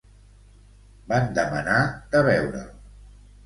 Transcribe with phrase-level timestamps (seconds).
[1.11, 1.77] Van demanar
[2.17, 2.69] de veure'l.